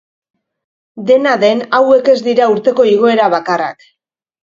[1.09, 3.91] Dena den, hauek ez dira urteko igoera bakarrak.